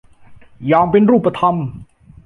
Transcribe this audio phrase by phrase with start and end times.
[0.67, 1.55] อย่างเป็นรูปธรรม